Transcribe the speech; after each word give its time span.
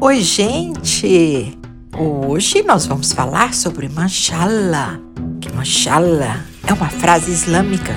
Oi, 0.00 0.20
gente! 0.20 1.58
Hoje 1.98 2.62
nós 2.62 2.86
vamos 2.86 3.12
falar 3.12 3.52
sobre 3.52 3.88
Mashallah. 3.88 5.00
Que 5.40 5.52
Mashallah 5.52 6.44
é 6.68 6.72
uma 6.72 6.88
frase 6.88 7.32
islâmica 7.32 7.92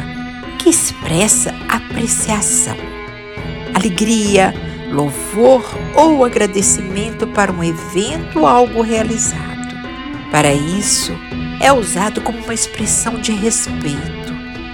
que 0.58 0.68
expressa 0.68 1.54
apreciação, 1.70 2.76
alegria, 3.76 4.52
louvor 4.92 5.64
ou 5.96 6.26
agradecimento 6.26 7.28
para 7.28 7.52
um 7.52 7.64
evento 7.64 8.40
ou 8.40 8.48
algo 8.48 8.82
realizado. 8.82 9.76
Para 10.32 10.52
isso, 10.52 11.12
é 11.62 11.72
usado 11.72 12.20
como 12.22 12.40
uma 12.40 12.54
expressão 12.54 13.22
de 13.22 13.32
respeito, 13.32 14.34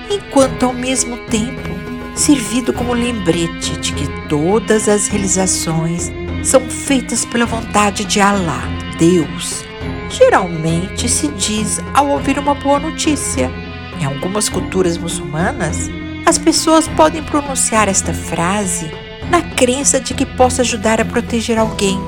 enquanto 0.10 0.64
ao 0.64 0.74
mesmo 0.74 1.18
tempo 1.26 1.68
servido 2.16 2.72
como 2.72 2.94
lembrete 2.94 3.78
de 3.82 3.92
que 3.92 4.08
todas 4.30 4.88
as 4.88 5.08
realizações 5.08 6.10
são 6.44 6.62
feitas 6.70 7.26
pela 7.26 7.46
vontade 7.46 8.06
de 8.06 8.20
Allah, 8.20 8.64
Deus. 8.98 9.64
Geralmente 10.10 11.10
se 11.10 11.28
diz 11.30 11.80
ao 11.94 12.08
ouvir 12.10 12.40
uma 12.40 12.54
boa 12.54 12.80
notícia. 12.80 13.52
Em 14.00 14.06
algumas 14.06 14.48
culturas 14.48 14.98
muçulmanas, 14.98 15.90
as 16.26 16.38
pessoas 16.38 16.88
podem 16.88 17.24
pronunciar 17.24 17.88
esta 17.88 18.14
frase 18.14 18.92
na 19.30 19.42
crença 19.42 20.00
de 20.00 20.14
que 20.14 20.26
possa 20.26 20.62
ajudar 20.62 21.02
a 21.02 21.06
proteger 21.06 21.58
alguém 21.58 22.00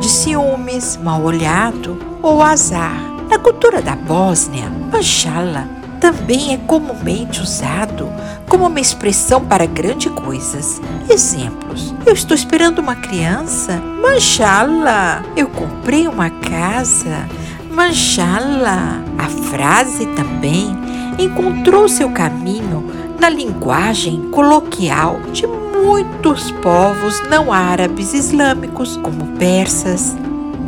de 0.00 0.08
ciúmes, 0.08 0.96
mal 0.96 1.22
olhado 1.22 1.98
ou 2.22 2.42
azar. 2.42 2.94
Na 3.30 3.38
cultura 3.38 3.80
da 3.80 3.96
Bósnia, 3.96 4.68
Mashallah 4.92 5.85
também 6.06 6.54
é 6.54 6.56
comumente 6.56 7.40
usado 7.40 8.08
como 8.48 8.68
uma 8.68 8.78
expressão 8.78 9.44
para 9.44 9.66
grandes 9.66 10.12
coisas. 10.12 10.80
Exemplos: 11.10 11.92
Eu 12.06 12.12
estou 12.12 12.32
esperando 12.32 12.78
uma 12.78 12.94
criança. 12.94 13.82
Manchala, 14.00 15.24
eu 15.36 15.48
comprei 15.48 16.06
uma 16.06 16.30
casa. 16.30 17.28
Manchala. 17.72 19.02
A 19.18 19.28
frase 19.48 20.06
também 20.14 20.76
encontrou 21.18 21.88
seu 21.88 22.08
caminho 22.10 22.88
na 23.18 23.28
linguagem 23.28 24.30
coloquial 24.30 25.18
de 25.32 25.44
muitos 25.44 26.52
povos 26.62 27.20
não 27.28 27.52
árabes 27.52 28.14
islâmicos, 28.14 28.96
como 28.98 29.26
persas, 29.38 30.16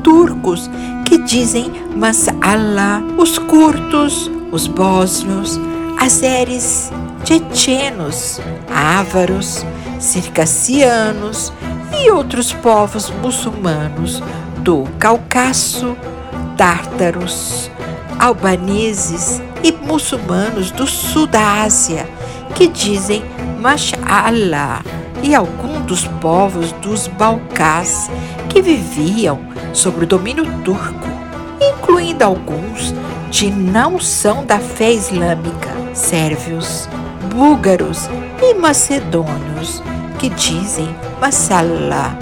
turcos, 0.02 0.68
que 1.06 1.18
dizem 1.18 1.70
mas'ala, 1.94 3.00
os 3.16 3.38
curtos, 3.38 4.28
os 4.50 4.66
bósnios, 4.66 5.58
azeres, 5.98 6.90
tchetchenos, 7.24 8.40
ávaros, 8.68 9.64
circassianos 9.98 11.52
e 11.92 12.10
outros 12.10 12.52
povos 12.52 13.10
muçulmanos 13.22 14.22
do 14.58 14.84
Cáucaso, 14.98 15.96
tártaros, 16.56 17.70
albaneses 18.18 19.42
e 19.62 19.72
muçulmanos 19.72 20.70
do 20.70 20.86
sul 20.86 21.26
da 21.26 21.62
Ásia 21.62 22.08
que 22.54 22.66
dizem 22.66 23.22
Mashallah 23.60 24.82
e 25.22 25.34
alguns 25.34 25.84
dos 25.86 26.04
povos 26.20 26.72
dos 26.72 27.06
Balcãs 27.06 28.10
que 28.48 28.62
viviam 28.62 29.40
sob 29.72 30.04
o 30.04 30.06
domínio 30.06 30.44
turco, 30.64 31.08
incluindo 31.60 32.24
alguns 32.24 32.94
de 33.30 33.50
não 33.50 34.00
são 34.00 34.44
da 34.44 34.58
fé 34.58 34.92
islâmica, 34.92 35.70
sérvios, 35.94 36.88
búlgaros 37.34 38.08
e 38.40 38.54
macedônios, 38.54 39.82
que 40.18 40.30
dizem 40.30 40.88
Massallah. 41.20 42.18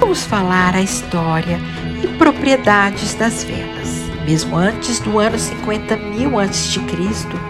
Vamos 0.00 0.24
falar 0.24 0.74
a 0.74 0.82
história 0.82 1.60
e 2.02 2.08
propriedades 2.18 3.14
das 3.14 3.44
velas. 3.44 4.04
Mesmo 4.24 4.56
antes 4.56 4.98
do 5.00 5.18
ano 5.18 5.38
50 5.38 5.96
mil 5.96 6.38
a.C., 6.38 6.80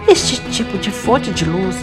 este 0.07 0.41
tipo 0.51 0.77
de 0.77 0.91
fonte 0.91 1.31
de 1.31 1.45
luz 1.45 1.77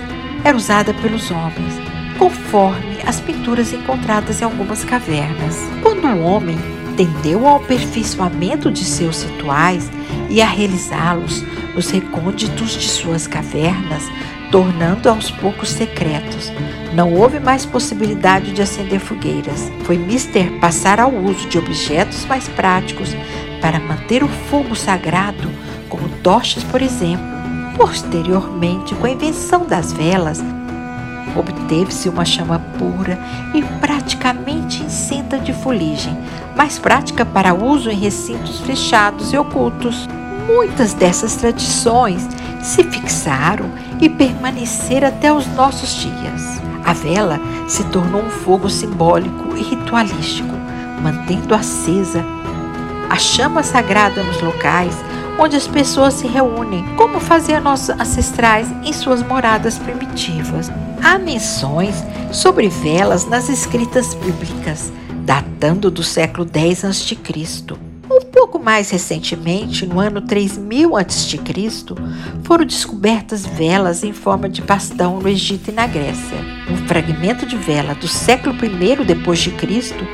era 0.45 0.57
usada 0.57 0.93
pelos 0.95 1.31
homens, 1.31 1.75
conforme 2.19 2.99
as 3.07 3.19
pinturas 3.21 3.73
encontradas 3.73 4.43
em 4.43 4.45
algumas 4.45 4.85
cavernas. 4.85 5.57
Quando 5.83 6.07
o 6.07 6.23
homem 6.23 6.59
tendeu 6.97 7.47
ao 7.47 7.57
aperfeiçoamento 7.57 8.71
de 8.71 8.85
seus 8.85 9.23
rituais 9.23 9.91
e 10.29 10.41
a 10.41 10.47
realizá-los 10.47 11.45
nos 11.75 11.91
recônditos 11.91 12.73
de 12.73 12.89
suas 12.89 13.27
cavernas, 13.27 14.05
tornando 14.51 15.09
aos 15.09 15.31
poucos 15.31 15.71
secretos. 15.71 16.53
Não 16.95 17.15
houve 17.15 17.41
mais 17.41 17.65
possibilidade 17.65 18.53
de 18.53 18.61
acender 18.61 19.01
fogueiras. 19.01 19.73
Foi 19.85 19.97
mister 19.97 20.51
passar 20.61 21.01
ao 21.01 21.13
uso 21.13 21.49
de 21.49 21.59
objetos 21.59 22.27
mais 22.27 22.49
práticos 22.49 23.17
para 23.61 23.81
manter 23.81 24.23
o 24.23 24.29
fogo 24.29 24.75
sagrado, 24.75 25.49
como 25.89 26.09
tochas, 26.23 26.63
por 26.65 26.83
exemplo. 26.83 27.33
Posteriormente, 27.77 28.95
com 28.95 29.07
a 29.07 29.11
invenção 29.11 29.67
das 29.67 29.93
velas, 29.93 30.43
obteve-se 31.37 32.09
uma 32.09 32.25
chama 32.25 32.61
pura 32.79 33.19
e 33.55 33.63
praticamente 33.81 34.85
isenta 34.85 35.39
de 35.39 35.53
fuligem, 35.53 36.17
mais 36.57 36.79
prática 36.79 37.25
para 37.25 37.55
uso 37.55 37.91
em 37.91 37.97
recintos 37.97 38.61
fechados 38.61 39.33
e 39.33 39.39
ocultos. 39.39 40.09
Muitas 40.47 40.93
dessas 40.93 41.37
tradições 41.37 42.29
se 42.63 42.83
fixaram 42.85 43.71
e 44.01 44.09
permaneceram 44.09 45.09
até 45.09 45.33
os 45.33 45.47
nossos 45.55 45.95
dias. 45.95 46.61
A 46.85 46.93
vela 46.93 47.41
se 47.69 47.85
tornou 47.85 48.23
um 48.23 48.31
fogo 48.31 48.69
simbólico 48.69 49.57
e 49.57 49.63
ritualístico, 49.63 50.55
mantendo 51.03 51.55
acesa 51.55 52.25
a 53.13 53.19
chama 53.19 53.63
sagrada 53.63 54.23
nos 54.23 54.41
locais 54.41 54.97
onde 55.39 55.57
as 55.57 55.67
pessoas 55.67 56.15
se 56.15 56.27
reúnem, 56.27 56.85
como 56.97 57.21
faziam 57.21 57.61
nossos 57.61 57.91
ancestrais 57.91 58.69
em 58.85 58.93
suas 58.93 59.23
moradas 59.23 59.79
primitivas. 59.79 60.71
Há 61.03 61.19
menções 61.19 61.97
sobre 62.33 62.69
velas 62.69 63.27
nas 63.27 63.49
escritas 63.49 64.15
bíblicas, 64.15 64.93
datando 65.25 65.91
do 65.91 66.03
século 66.03 66.49
X 66.53 66.85
a.C. 66.85 67.19
Um 68.11 68.21
pouco 68.31 68.59
mais 68.59 68.91
recentemente, 68.91 69.87
no 69.87 69.99
ano 69.99 70.21
3000 70.21 70.97
a.C., 70.97 71.39
foram 72.45 72.65
descobertas 72.65 73.47
velas 73.47 74.05
em 74.05 74.13
forma 74.13 74.49
de 74.49 74.61
bastão 74.61 75.19
no 75.19 75.29
Egito 75.29 75.71
e 75.71 75.73
na 75.73 75.87
Grécia. 75.87 76.39
Um 76.69 76.77
fragmento 76.87 77.47
de 77.47 77.57
vela 77.57 77.95
do 77.95 78.07
século 78.07 78.55
I 78.55 79.51
Cristo 79.53 80.07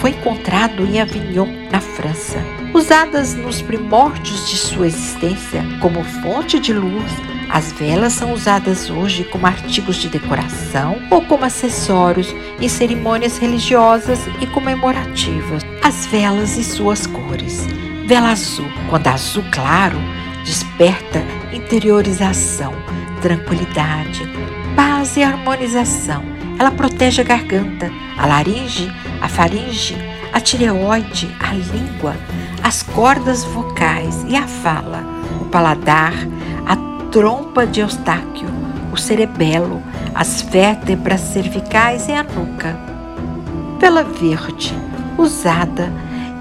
foi 0.00 0.10
encontrado 0.10 0.84
em 0.84 1.00
Avignon, 1.00 1.48
na 1.70 1.80
França. 1.80 2.65
Usadas 2.76 3.34
nos 3.34 3.62
primórdios 3.62 4.50
de 4.50 4.58
sua 4.58 4.86
existência 4.86 5.64
como 5.80 6.04
fonte 6.04 6.60
de 6.60 6.74
luz, 6.74 7.10
as 7.48 7.72
velas 7.72 8.12
são 8.12 8.34
usadas 8.34 8.90
hoje 8.90 9.24
como 9.24 9.46
artigos 9.46 9.96
de 9.96 10.10
decoração 10.10 11.00
ou 11.10 11.22
como 11.22 11.46
acessórios 11.46 12.34
em 12.60 12.68
cerimônias 12.68 13.38
religiosas 13.38 14.20
e 14.42 14.46
comemorativas. 14.48 15.62
As 15.82 16.04
velas 16.04 16.58
e 16.58 16.64
suas 16.64 17.06
cores. 17.06 17.66
Vela 18.04 18.32
azul, 18.32 18.68
quando 18.90 19.06
azul 19.06 19.44
claro, 19.50 19.96
desperta 20.44 21.24
interiorização, 21.54 22.74
tranquilidade, 23.22 24.30
paz 24.76 25.16
e 25.16 25.22
harmonização. 25.22 26.22
Ela 26.58 26.70
protege 26.70 27.22
a 27.22 27.24
garganta, 27.24 27.90
a 28.18 28.26
laringe, 28.26 28.92
a 29.22 29.28
faringe, 29.30 29.96
a 30.36 30.40
tireoide, 30.40 31.34
a 31.40 31.54
língua, 31.54 32.14
as 32.62 32.82
cordas 32.82 33.42
vocais 33.42 34.22
e 34.28 34.36
a 34.36 34.46
fala, 34.46 35.02
o 35.40 35.46
paladar, 35.46 36.12
trompa 37.10 37.66
de 37.66 37.80
Eustáquio, 37.80 38.46
o 38.92 38.96
cerebelo, 38.98 39.82
as 40.14 40.42
vértebras 40.42 41.22
cervicais 41.22 42.08
e 42.08 42.12
a 42.12 42.22
nuca. 42.22 42.78
Vela 43.80 44.04
verde, 44.04 44.74
usada 45.16 45.90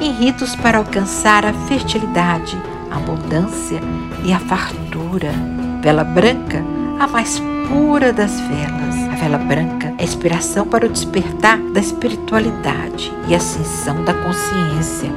em 0.01 0.11
ritos 0.11 0.53
para 0.57 0.79
alcançar 0.79 1.45
a 1.45 1.53
fertilidade, 1.53 2.61
a 2.91 2.97
abundância 2.97 3.79
e 4.25 4.33
a 4.33 4.39
fartura. 4.39 5.31
Vela 5.81 6.03
branca, 6.03 6.61
a 6.99 7.07
mais 7.07 7.39
pura 7.67 8.11
das 8.13 8.39
velas. 8.41 8.95
A 9.11 9.15
vela 9.15 9.37
branca 9.37 9.93
é 9.97 10.03
inspiração 10.03 10.67
para 10.67 10.85
o 10.85 10.89
despertar 10.89 11.57
da 11.57 11.79
espiritualidade 11.79 13.11
e 13.27 13.35
ascensão 13.35 14.03
da 14.03 14.13
consciência. 14.13 15.09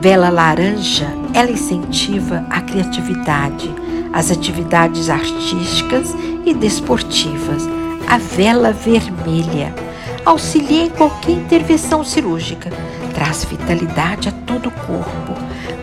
Vela 0.00 0.28
laranja, 0.28 1.06
ela 1.32 1.50
incentiva 1.50 2.44
a 2.50 2.60
criatividade, 2.60 3.72
as 4.12 4.30
atividades 4.30 5.08
artísticas 5.08 6.14
e 6.44 6.54
desportivas. 6.54 7.66
A 8.06 8.18
vela 8.18 8.72
vermelha 8.72 9.74
auxilia 10.24 10.84
em 10.84 10.90
qualquer 10.90 11.32
intervenção 11.32 12.04
cirúrgica, 12.04 12.70
traz 13.14 13.44
vitalidade 13.44 14.28
a 14.28 14.32
todo 14.32 14.68
o 14.68 14.72
corpo, 14.72 15.34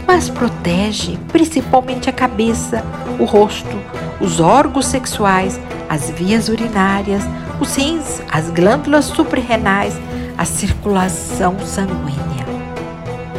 mas 0.05 0.29
protege 0.29 1.17
principalmente 1.31 2.09
a 2.09 2.13
cabeça, 2.13 2.83
o 3.19 3.25
rosto, 3.25 3.75
os 4.21 4.39
órgãos 4.39 4.85
sexuais, 4.85 5.59
as 5.89 6.09
vias 6.09 6.47
urinárias, 6.47 7.23
os 7.59 7.75
rins, 7.75 8.21
as 8.31 8.49
glândulas 8.49 9.05
suprarrenais, 9.05 9.99
a 10.37 10.45
circulação 10.45 11.59
sanguínea. 11.59 12.45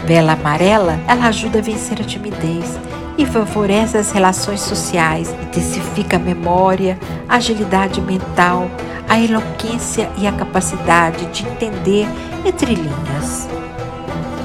Vela 0.05 0.32
amarela, 0.32 0.99
ela 1.06 1.26
ajuda 1.26 1.61
a 1.61 1.62
vencer 1.62 2.00
a 2.00 2.05
timidez 2.05 2.79
e 3.17 3.25
favorece 3.25 3.96
as 3.96 4.11
relações 4.11 4.61
sociais, 4.61 5.34
intensifica 5.43 6.17
a 6.17 6.20
memória, 6.20 6.99
a 7.28 7.37
agilidade 7.37 8.00
mental, 8.00 8.69
a 9.08 9.20
eloquência 9.20 10.11
e 10.19 10.26
a 10.26 10.32
capacidade 10.32 11.26
de 11.26 11.46
entender 11.46 12.06
entre 12.44 12.75
linhas. 12.75 13.49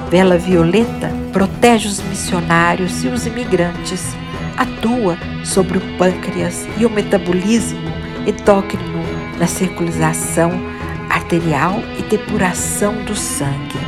Vela 0.09 0.37
violeta 0.37 1.11
protege 1.33 1.87
os 1.87 1.99
missionários 2.01 3.03
e 3.03 3.07
os 3.07 3.25
imigrantes, 3.25 4.15
atua 4.57 5.17
sobre 5.45 5.77
o 5.77 5.97
pâncreas 5.97 6.67
e 6.77 6.85
o 6.85 6.89
metabolismo 6.89 7.79
endócrino 8.25 9.03
na 9.39 9.47
circulação 9.47 10.51
arterial 11.09 11.81
e 11.97 12.01
depuração 12.03 12.93
do 13.05 13.15
sangue. 13.15 13.79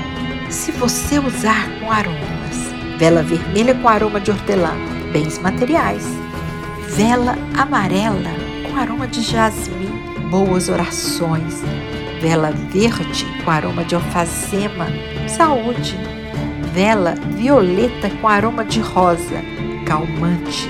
Se 0.50 0.72
você 0.72 1.20
usar 1.20 1.68
com 1.80 1.92
aromas, 1.92 2.74
vela 2.98 3.22
vermelha 3.22 3.76
com 3.76 3.88
aroma 3.88 4.20
de 4.20 4.32
hortelã, 4.32 4.74
bens 5.12 5.38
materiais, 5.40 6.06
vela 6.96 7.38
amarela 7.58 8.32
com 8.68 8.78
aroma 8.78 9.08
de 9.08 9.22
jasmim, 9.22 9.90
boas 10.30 10.70
orações, 10.70 11.62
vela 12.22 12.52
verde 12.52 13.26
com 13.44 13.52
aroma 13.52 13.84
de 13.84 13.96
alfazema, 13.96 14.88
saúde, 15.28 15.98
vela 16.74 17.16
violeta 17.32 18.10
com 18.22 18.28
aroma 18.28 18.64
de 18.64 18.80
rosa, 18.80 19.42
calmante, 19.86 20.70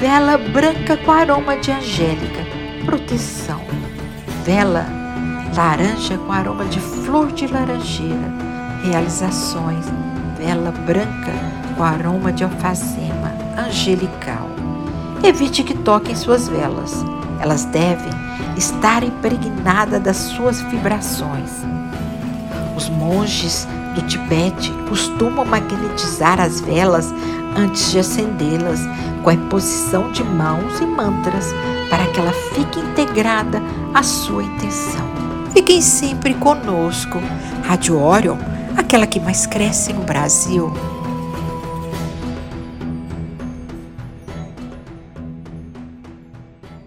vela 0.00 0.36
branca 0.36 0.96
com 0.96 1.10
aroma 1.10 1.56
de 1.56 1.70
angélica, 1.70 2.44
proteção, 2.84 3.60
vela 4.44 4.86
laranja 5.54 6.16
com 6.18 6.32
aroma 6.32 6.64
de 6.64 6.80
flor 6.80 7.30
de 7.32 7.46
laranjeira, 7.46 8.32
realizações, 8.82 9.84
vela 10.38 10.72
branca 10.72 11.32
com 11.76 11.84
aroma 11.84 12.32
de 12.32 12.44
alfazema, 12.44 13.32
angelical. 13.56 14.48
Evite 15.22 15.62
que 15.62 15.74
toquem 15.74 16.16
suas 16.16 16.48
velas. 16.48 17.04
Elas 17.40 17.64
devem 17.66 18.12
estar 18.56 19.04
impregnadas 19.04 20.00
das 20.02 20.16
suas 20.16 20.60
vibrações. 20.62 21.50
Os 22.82 22.88
monges 22.88 23.68
do 23.94 24.02
Tibete 24.02 24.72
costumam 24.88 25.44
magnetizar 25.44 26.40
as 26.40 26.60
velas 26.60 27.14
antes 27.56 27.92
de 27.92 28.00
acendê-las 28.00 28.80
com 29.22 29.30
a 29.30 29.34
imposição 29.34 30.10
de 30.10 30.24
mãos 30.24 30.80
e 30.80 30.84
mantras 30.84 31.46
para 31.88 32.04
que 32.08 32.18
ela 32.18 32.32
fique 32.32 32.80
integrada 32.80 33.62
à 33.94 34.02
sua 34.02 34.42
intenção. 34.42 35.06
Fiquem 35.52 35.80
sempre 35.80 36.34
conosco. 36.34 37.22
Rádio 37.62 38.00
Orion, 38.00 38.38
aquela 38.76 39.06
que 39.06 39.20
mais 39.20 39.46
cresce 39.46 39.92
no 39.92 40.02
Brasil. 40.02 40.72